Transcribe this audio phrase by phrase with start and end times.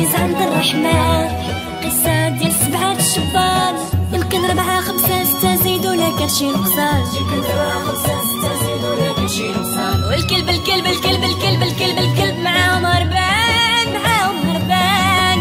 [0.00, 1.28] قصة عند الرحمن.
[1.84, 3.74] قصة ديال سبعة الشبان.
[4.12, 7.02] يمكن ربعة خمسة ستة زيدوا لك شي نقصان.
[7.16, 10.04] يمكن ربعة خمسة ستة زيدوا لك شي نقصان.
[10.04, 15.38] والكلب الكلب الكلب الكلب الكلب الكلب معاهم هربان معاهم هربان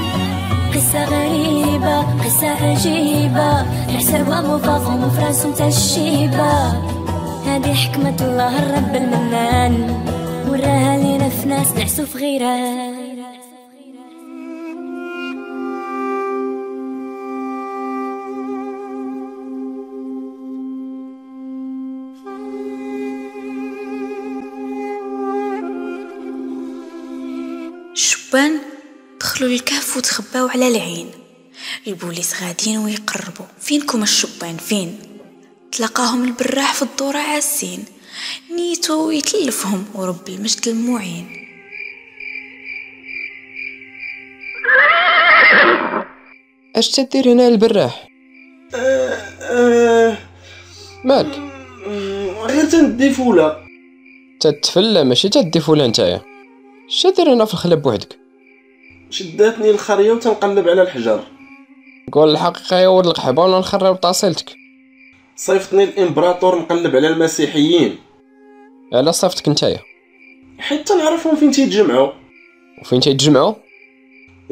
[0.76, 3.66] قصة غريبة قصة عجيبة.
[3.90, 6.68] يحسبها مفاقهم وفي راسهم تشيبة
[7.48, 10.04] هذه حكمة الله الرب المنان.
[10.50, 12.89] وراها لينا في ناس نعسو في غيرها
[28.00, 28.60] الشبان
[29.22, 31.08] دخلوا للكهف وتخباو على العين.
[31.88, 35.00] البوليس غاديين ويقربوا فينكم الشبان؟ فين؟
[35.72, 37.86] تلقاهم البراح في الدورة عاسين.
[38.56, 41.28] نيتو يتلفهم ورب المجد المعين.
[46.76, 48.08] اش تدير هنا البراح؟
[51.06, 51.40] مالك؟
[52.46, 53.66] غير تندي فولا.
[54.40, 56.29] تتفلى ماشي تدي فولا نتايا.
[56.90, 58.20] اش تدير هنا في الخلب بوحدك.
[59.10, 61.24] شداتني الخريه وتنقلب على الحجر.
[62.12, 64.56] قول الحقيقة يا ولد القحبة ولا نخرب طاسيلتك
[65.36, 67.96] صيفطني الإمبراطور نقلب على المسيحيين.
[68.94, 69.80] على صيفتك نتايا.
[70.60, 72.12] حتى نعرفهم فين تيتجمعوا.
[72.82, 73.54] وفين تيتجمعوا؟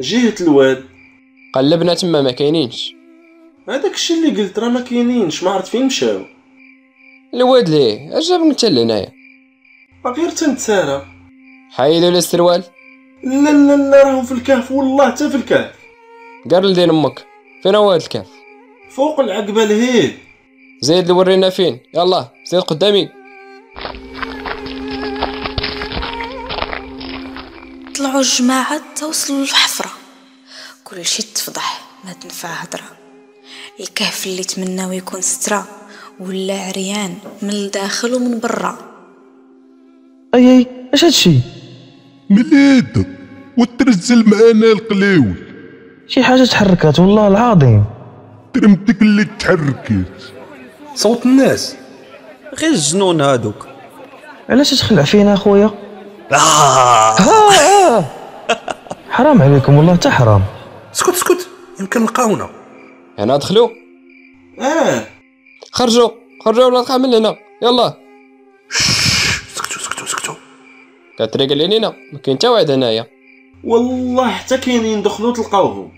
[0.00, 0.84] جهة الواد.
[1.54, 2.92] قلبنا تما ما كاينينش.
[3.68, 6.20] هذاك الشيء اللي قلت راه ما كاينينش ما عرفت فين مشاو.
[7.34, 9.12] الواد ليه؟ جابك انت لهنايا.
[10.06, 11.17] غير تنتسارى
[11.70, 12.64] حيدوا لي السروال
[13.24, 14.70] لا لا لا راهم في الكهف.
[14.70, 15.72] والله حتى في الكهف.
[16.50, 17.26] قال لدين أمك.
[17.62, 18.26] فين هو هاد الكهف؟
[18.90, 20.12] فوق العقبه الهيد
[20.80, 21.80] زيد اللي ورينا فين.
[21.94, 23.08] يلا زيد قدامي.
[27.98, 29.90] طلعوا الجماعة توصلوا للحفرة.
[30.84, 32.98] كل شي تفضح ما تنفع هضرة
[33.80, 35.68] الكهف اللي تمناو يكون سترة
[36.20, 38.78] ولا عريان من الداخل ومن برا.
[40.34, 41.57] أي أي أش هادشي؟
[42.30, 43.06] مليدة
[43.56, 45.34] وترزل معانا القلاوي
[46.06, 47.84] شي حاجة تحركات والله العظيم.
[48.54, 50.32] ترمتك اللي تحركت.
[50.94, 51.76] صوت الناس.
[52.60, 53.66] غير الجنون هادوك.
[54.48, 55.70] علاش تخلع فينا أخويا؟
[56.32, 57.18] آه.
[57.18, 58.04] آه.
[59.10, 60.42] حرام عليكم والله حتى حرام.
[60.94, 61.48] اسكت اسكت
[61.80, 62.50] يمكن لقاونا
[63.18, 63.68] هنا دخلوا؟
[64.60, 65.04] آه.
[65.72, 66.10] خرجوا.
[66.44, 67.36] خرجوا قاع من هنا.
[67.62, 68.07] يلا.
[71.18, 73.06] كطريق لينينا ما كاين حتى واحد هنايا.
[73.64, 75.92] والله حتى كاينين دخلوا تلقاوهم.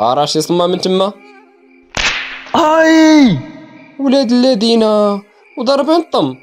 [0.00, 1.12] آه راه شي صما من تما.
[2.56, 3.38] أي!
[3.98, 4.82] ولاد الذين
[5.58, 6.36] وضربين الطم.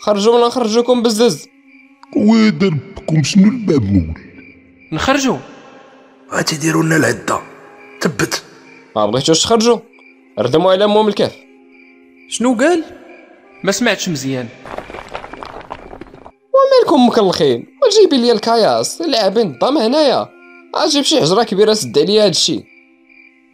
[0.00, 1.48] خرجوا ولا نخرجوكم بالزز
[2.16, 4.14] ويد ربكم شنو المعمول
[4.92, 5.38] نخرجوا.
[6.32, 7.40] غادي يديروا لنا العدة.
[8.00, 8.42] تبت.
[8.96, 9.78] ما بغيتوش تخرجوا.
[10.38, 11.36] ردموا على امهم الكهف.
[12.28, 12.84] شنو قال؟
[13.64, 14.48] ما سمعتش مزيان.
[16.84, 20.28] ومالكم مكلخين وجيبي لي الكاياس لاعبين الضم هنايا.
[20.74, 22.64] أجيب شي حجرة كبيرة سد عليا هادشي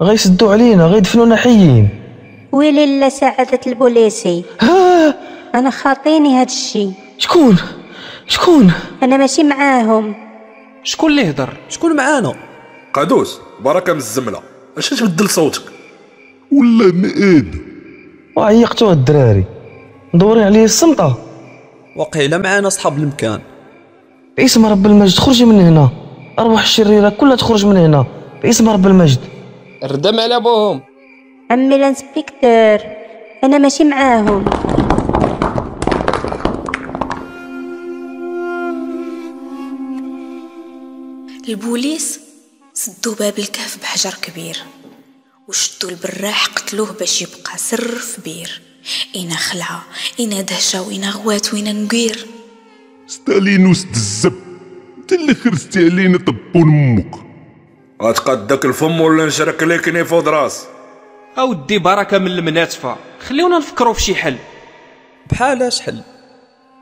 [0.03, 1.89] غيسدوا علينا غيدفنونا حيين.
[2.53, 4.45] ويلي لا سعادة البوليسي.
[4.61, 5.15] ها؟
[5.55, 6.89] أنا خاطيني هاد الشي.
[7.19, 7.57] شكون؟
[8.27, 10.15] شكون؟ أنا ماشي معاهم.
[10.83, 12.35] شكون اللي هضر شكون معانا؟
[12.95, 14.41] قادوس بركه من الزمله
[14.79, 15.63] أش تبدل صوتك؟
[16.53, 17.59] ولا مآدة
[18.37, 19.45] وعيقتوا الدراري.
[20.15, 21.30] مدورين عليه السمطه
[21.97, 23.41] وقيله معانا صحاب المكان
[24.37, 25.91] باسم رب المجد خرجي من هنا.
[26.39, 28.07] أرواح الشريره كلها تخرج من هنا.
[28.43, 29.19] باسم رب المجد.
[29.85, 30.81] ردم على أبوهم.
[31.51, 32.79] عمي الإنسبكتور
[33.45, 34.45] أنا ماشي معاهم.
[41.49, 42.21] البوليس
[42.75, 44.59] سدوا باب الكهف بحجر كبير
[45.49, 48.70] وشدوا البراح قتلوه باش يبقى سر في بير.
[49.17, 49.85] إنا خلعة
[50.21, 52.27] إنا دهشة وإنا غوات وإنا نقير.
[53.07, 54.35] ستالينوس الزب
[54.99, 57.15] انت اللي خرجتي علينا طبون أمك
[58.03, 60.67] غتقدك الفم ولا نشرك لك نيفوض راس؟
[61.39, 62.97] أودي بركة من المناتفة.
[63.29, 64.37] خليونا نفكروا في شي حل.
[65.31, 66.03] بحال اش حل؟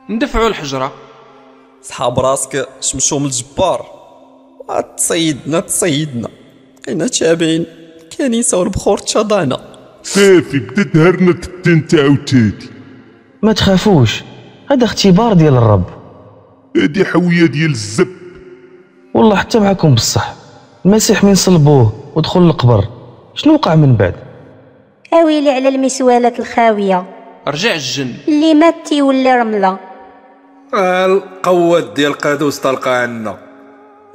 [0.09, 0.93] ندفعوا الحجرة.
[1.83, 3.99] صحاب راسك شمشوا من الجبار.
[4.97, 6.29] تصيدنا تصيدنا
[6.83, 7.65] كاينة تابعين؟
[8.17, 9.68] كنيسه والبخور تشاضعنا
[10.03, 12.69] صافي بدات هرنا تنت عاوتاتي
[13.43, 14.23] ما تخافوش
[14.71, 15.83] هذا اختبار ديال الرب.
[16.77, 18.07] هادي حوية ديال الزب.
[19.13, 20.33] والله حتى معكم بصح.
[20.85, 22.85] المسيح من صلبوه ودخل القبر.
[23.35, 24.15] شنو وقع من بعد؟
[25.13, 27.05] أويلي على المسوالات الخاوية.
[27.47, 28.13] رجع الجن.
[28.27, 29.77] اللي مات تيولي رملة.
[30.73, 33.37] القوات ديال قادوس طلقه عنا.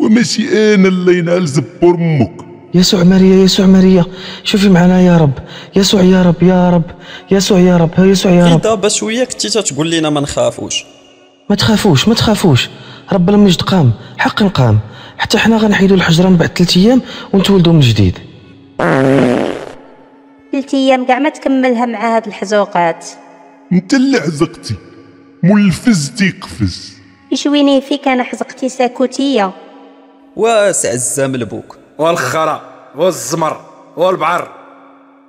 [0.01, 2.44] وماشي أنا اللي ينعل زبور أمك.
[2.75, 4.05] يسوع ماريا يسوع ماريا.
[4.45, 5.33] شوفي معنا يا رب.
[5.77, 6.83] يسوع يا رب يا رب.
[7.31, 8.61] يسوع يا رب ها يسوع يا رب.
[8.61, 10.85] دابا شوية كنتي تتقول لينا ما نخافوش.
[11.51, 12.69] ما تخافوش ما تخافوش.
[13.13, 13.93] رب المجد قام.
[14.19, 14.79] حقا قام.
[15.19, 18.19] حتى حنا غنحيدو الحجرة من بعد ثلاث أيام ونتولدوا من جديد.
[20.53, 23.07] ثلاث أيام كاع ما تكملها مع هاد الحزوقات.
[23.73, 24.75] انت اللي عزقتي
[25.43, 26.93] مول الفز تيقفز
[27.33, 29.53] يشويني فيك أنا حزقتي ساكوتية؟
[30.37, 32.63] واسع الزام البوك والخرا
[32.95, 33.61] والزمر
[33.97, 34.49] والبعر.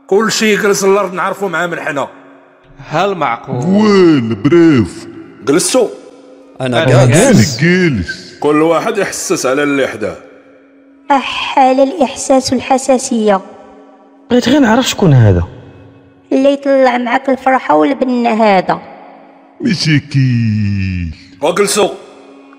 [0.07, 2.07] كل شيء يجلس الأرض نعرفو معاه من حنا.
[2.89, 5.07] هل معقول؟ فوال برافو
[5.45, 5.88] جلسوا
[6.62, 8.38] أنا أنا جالس.
[8.39, 10.15] كل واحد يحسس على اللي حداه
[11.12, 13.41] اح على الإحساس والحساسيه
[14.31, 15.44] بغيت غير نعرف شكون هذا.
[16.31, 18.81] اللي يطلع معاك الفرحة والبنه هذا.
[19.62, 21.07] مشاكل
[21.41, 21.89] وجلسوا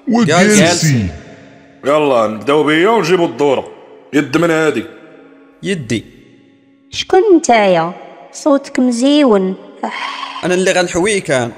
[0.09, 1.09] وجالسين
[1.85, 3.76] يلا نبدأو بيا ونجيبو الدورة.
[4.13, 4.85] يد من هادي.
[5.63, 6.05] يدي.
[6.91, 7.93] شكون نتايا؟
[8.33, 9.55] صوتك مزيون
[10.45, 11.31] أنا اللي غنحويك.
[11.31, 11.53] أنا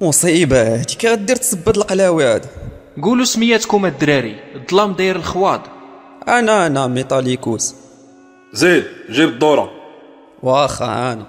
[0.00, 0.74] مصيبة.
[0.74, 2.48] هادي كي غدير تسبد القلاوي هذا
[3.02, 4.36] قولوا سمياتكم الدراري.
[4.54, 5.60] الظلام داير الخواض
[6.28, 7.74] أنا أنا ميتاليكوس
[8.52, 9.70] زيد جيب الدورة.
[10.42, 11.26] واخا أنا.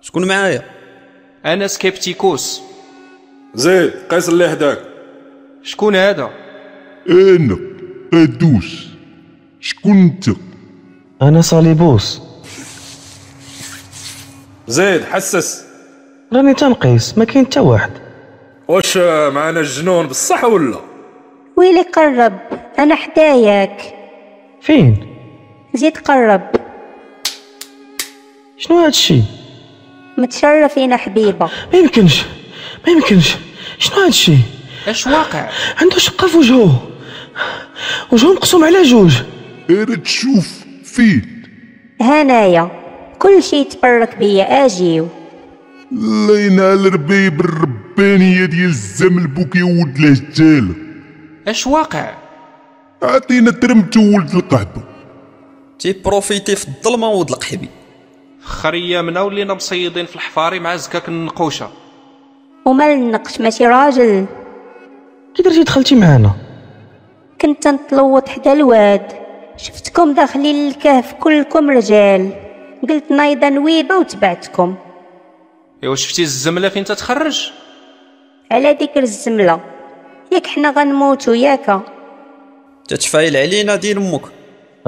[0.00, 0.62] شكون معايا؟
[1.44, 2.62] أنا سكيبتيكوس.
[3.54, 4.78] زيد قيس اللي حداك
[5.62, 6.30] شكون هذا؟
[7.08, 7.58] أنا
[8.12, 8.89] أدوس.
[9.60, 10.36] شكون انت
[11.22, 12.20] أنا صليبوس.
[14.68, 15.64] زيد حسس.
[16.32, 17.90] راني تنقيس ما كاين حتى واحد.
[18.68, 18.96] واش
[19.32, 20.80] معنا الجنون بصح ولا؟
[21.56, 22.38] ويلي قرب؟
[22.78, 23.94] أنا حداياك.
[24.62, 25.16] فين؟
[25.74, 26.50] زيد قرب.
[28.58, 29.22] شنو هاد الشيء
[30.18, 31.50] متشرفين حبيبة.
[31.72, 32.22] ما يمكنش
[32.86, 33.36] ما يمكنش.
[33.78, 34.38] شنو هاد الشيء
[34.88, 36.88] اش واقع؟ عنده شقة في وجهه.
[38.12, 39.22] وجهه مقسوم على جوج.
[39.70, 41.42] أنا تشوف فين
[42.00, 42.70] هنايا
[43.18, 45.08] كل شي تبرك بيا أجيو.
[45.92, 50.74] الله ينال ربيب الربانية ديال الزم البوكي ولد الهجالة
[51.48, 52.14] اش واقع؟
[53.02, 54.82] عطينا ترمتو ولد القحبة
[55.78, 57.68] تي بروفيتي في الظلمة ولد القحبي
[58.42, 61.70] خرية منا ولينا مصيدين في الحفاري مع زكاك النقوشة.
[62.64, 64.26] ومال النقش ماشي راجل.
[65.34, 66.32] كي درتي دخلتي معانا
[67.40, 69.19] كنت نتلوط حدا الواد.
[69.62, 72.32] شفتكم داخلين للكهف كلكم رجال.
[72.82, 74.74] قلت نايضة نويبة وتبعتكم.
[75.82, 77.52] إيوا شفتي الزملة فين تتخرج؟
[78.50, 79.60] على ذكر الزملة.
[80.32, 81.80] ياك حنا غنموتو ياك.
[82.88, 84.22] تتفايل علينا دين أمك.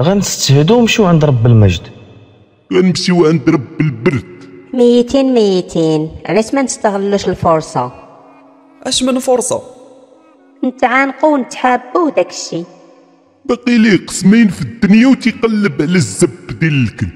[0.01, 1.87] غنستهدو ونمشيو عند رب المجد.
[2.73, 4.43] غنمشيو عند رب البرد.
[4.73, 6.11] ميتين ميتين.
[6.25, 7.91] علاش ما نستغلوش الفرصة؟
[8.83, 9.61] أش من فرصة؟
[10.63, 12.63] نتعانقو ونتحابو وداكشي
[13.45, 17.09] باقي ليه قسمين في الدنيا وتيقلب على الزب ديال الكلب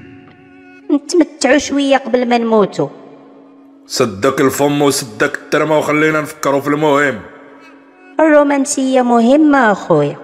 [0.92, 2.88] نتمتعو شوية قبل ما نموتو
[3.86, 7.20] سدك الفم وسدك الترمة وخلينا نفكروا في المهم.
[8.20, 10.16] الرومانسية مهمة أخويا.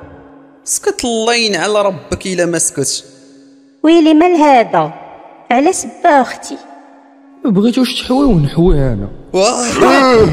[0.64, 3.04] سكت الله ينعل ربك إلا ما سكتش
[3.82, 4.94] ويلي مال هذا؟
[5.50, 6.56] على سبا أختي.
[7.44, 9.08] بغيتوش تحوي ونحوي أنا.
[9.32, 10.28] واه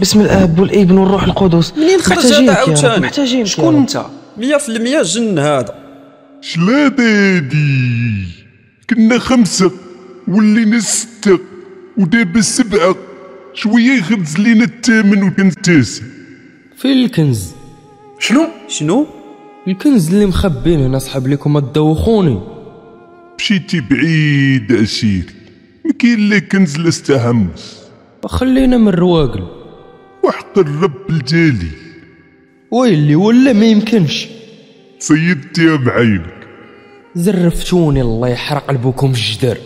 [0.00, 1.72] بسم الآب والإبن والروح القدس.
[1.76, 3.80] منين خرج هذا عاوتاني؟ محتاجينك يا شكون رب.
[3.80, 4.02] أنت؟
[4.36, 5.74] مية في المية جن هذا.
[6.40, 8.24] شلاد هادي
[8.90, 9.70] كنا خمسة
[10.28, 11.38] ولينا ستة
[11.98, 12.96] ودابا سبعة.
[13.54, 16.02] شوية يخبز لينا الثامن وكان التاسع
[16.76, 17.52] فين الكنز.
[18.18, 19.06] شنو؟ شنو؟
[19.68, 22.40] الكنز اللي مخبين هنا صحاب لكم تدوخوني.
[23.38, 25.26] مشيتي بعيد عشيري
[25.84, 27.82] ما كاين لا كنز لا استحمس
[28.24, 29.46] خلينا من الرواقل.
[30.24, 31.91] وحق الرب الجليل.
[32.72, 34.28] ويلي ولا ما يمكنش.
[34.98, 36.48] صيدتيها بعينك.
[37.14, 39.58] زرفتوني الله يحرق قلبكم الجدر.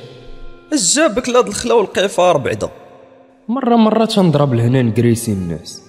[0.73, 2.71] اش جابك لهاد الخلا والقفار بعدا؟
[3.49, 5.83] مرة مرة تنضرب لهنا نقريسي الناس.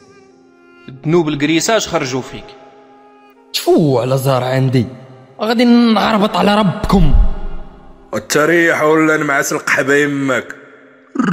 [0.89, 2.45] الذنوب الكريساج خرجوا فيك؟
[3.53, 4.85] تفو على زار عندي؟
[5.41, 7.13] غادي نعربط على ربكم.
[8.13, 10.55] والتريح ولا نمعس القحبة يمك؟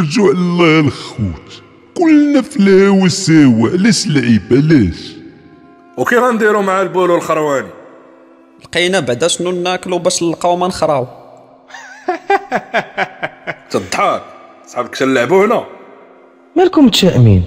[0.00, 1.62] رجوع الله الخوت
[1.94, 5.13] كلنا في الهوا سوا علاش لعيب علاش
[5.96, 7.68] وكي غنديروا مع البولو الخرواني؟
[8.64, 11.06] لقينا بعدا شنو ناكلو باش نلقاو ما نخراو.
[13.70, 14.22] تضحك.
[14.66, 15.64] صحابك شنلعبوا هنا؟
[16.56, 17.42] مالكم متشائمين؟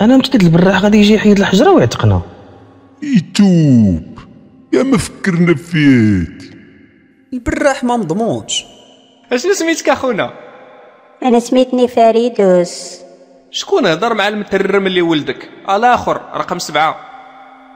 [0.00, 2.22] أنا متاكد البراح غادي يجي يحيد الحجرة ويعتقنا.
[3.02, 4.18] يتوب.
[4.72, 6.50] يا ما فكرنا فياتي
[7.32, 8.64] البراح ما مضمونش
[9.32, 10.30] أشنو سميتك أخونا؟
[11.22, 13.00] أنا سميتني فريدوس
[13.50, 17.09] شكون هضر مع المترم اللي ولدك؟ الآخر رقم سبعة.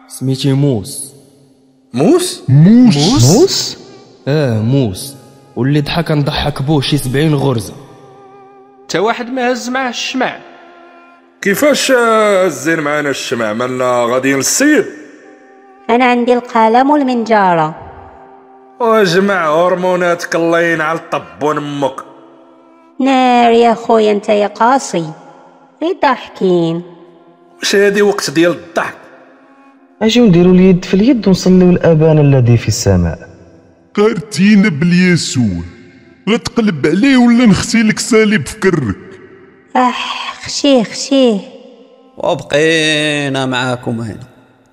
[0.08, 1.12] سميتي موس
[1.94, 3.78] موس موس موس
[4.28, 5.14] آه موس
[5.56, 7.74] واللي ضحك نضحك بوه شي سبعين غرزة
[8.88, 10.38] تا واحد ما هز معاه الشمع
[11.42, 14.84] كيفاش الزين معانا الشمع مالنا غاديين للسيد
[15.90, 17.74] أنا عندي القلم والمنجاره
[18.80, 22.00] وجمع هرموناتك الله ينعل طبون أمك
[23.00, 25.10] نار يا خويا انت يا قاصي
[25.82, 26.82] غير ضاحكين
[27.58, 28.83] واش هادي وقت ديال الضحك
[30.02, 33.28] اجيو نديرو اليد في اليد ونصليو الابان الذي في السماء.
[33.94, 35.62] قارتينا باليسوع.
[36.30, 38.96] غتقلب عليه ولا نغسلك صليب في كرك.
[39.76, 41.40] أح خشيه خشيه
[42.16, 44.26] وبقينا معاكم هنا.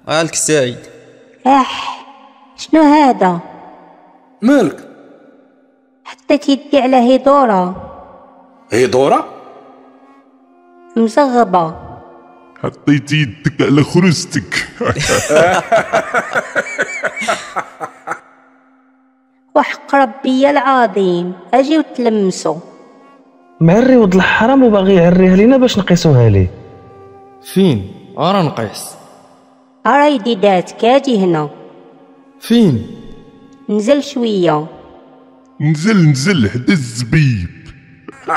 [0.08, 0.78] هالك سعيد.
[1.48, 2.06] أح
[2.58, 3.40] شنو هذا؟
[4.42, 4.88] مالك؟
[6.04, 7.92] حطيت يدي على هيدورة.
[8.72, 9.25] هي دورة
[10.98, 11.90] مزغبة.
[12.63, 14.68] حطيتي يدك على خرستك
[19.56, 22.56] وحق ربي العظيم أجي وتلمسوا
[23.62, 26.48] معري ولد الحرام وباغي يعريها لينا باش نقيسوها ليه.
[27.44, 28.86] فين؟ أرا نقيس.
[29.88, 31.50] راي ديداتك أجي هنا.
[32.39, 32.88] فين؟
[33.70, 34.68] نزل شوية.
[35.62, 37.50] نزل نزل حدا الزبيب.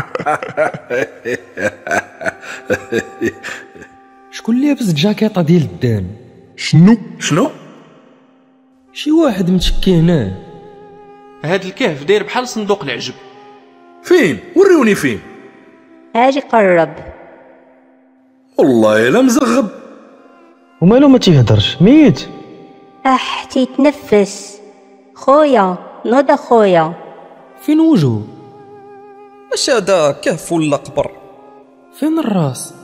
[4.34, 6.06] شكون اللي لابس جاكيطه ديال الدان
[6.56, 7.50] شنو؟ شنو؟
[8.92, 10.36] شي واحد متشكي هنا.
[11.44, 13.14] هاد الكهف داير بحال صندوق العجب.
[14.02, 15.20] فين؟ وريوني فين.
[16.16, 16.94] أجي قرب.
[18.58, 19.68] والله الا مزغب.
[20.80, 21.82] ومالو ما تيهدرش.
[21.82, 22.28] ميت.
[23.06, 24.60] أح تيتنفس.
[25.14, 26.92] خويا نوض خويا.
[27.60, 28.22] فين وجهه؟
[29.50, 31.10] واش هذا كهف ولا قبر
[32.00, 32.74] فين الراس؟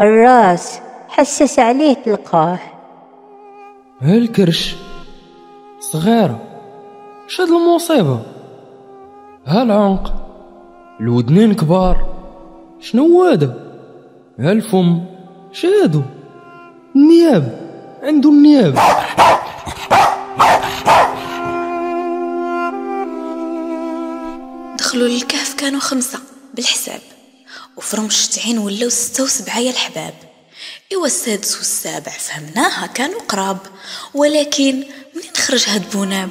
[0.00, 2.58] الراس حسس عليه تلقاه.
[4.00, 4.76] ها الكرش
[5.80, 6.40] صغيرة
[7.28, 8.20] شاد المصيبة.
[9.46, 10.12] ها العنق
[11.00, 12.14] الودنين كبار.
[12.80, 13.54] شنو هذا
[14.40, 15.04] ها الفم
[15.52, 16.02] شادو.
[16.96, 17.60] النياب
[18.02, 18.74] عنده النياب.
[24.78, 26.18] دخلوا للكهف كانوا خمسة
[26.54, 27.00] بالحساب.
[27.76, 30.14] وفرم الشتعين ولاو ستة وسبعة الحباب.
[30.94, 33.58] إوا السادس والسابع فهمناها كانوا قراب
[34.14, 34.74] ولكن
[35.14, 36.30] منين خرج هاد بوناب؟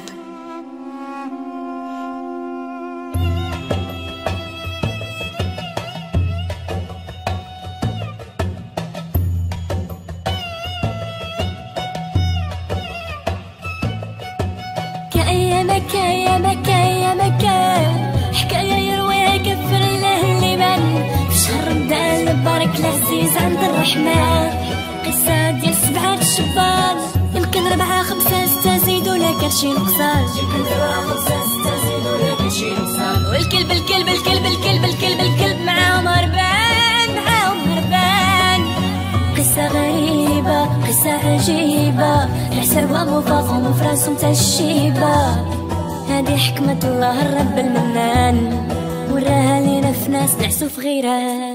[22.84, 24.50] العزيز عند الرحمن.
[25.06, 26.96] قصة ديال سبعة الشبان.
[27.34, 30.24] يمكن ربعة خمسة ستة زيدوا لك شي نقصان.
[30.38, 33.26] يمكن ربعة خمسة ستة زيدوا لك شي نقصان.
[33.26, 38.60] والكلب الكلب الكلب الكلب الكلب الكلب معاهم هربان معاهم هربان
[39.38, 42.24] قصة غريبة قصة عجيبة.
[42.52, 45.16] الحسابة مفاقهم في راسهم تالشيبة
[46.08, 48.68] هذه حكمة الله الرب المنان.
[49.12, 51.53] وراها لينا في ناس نعسو في غيران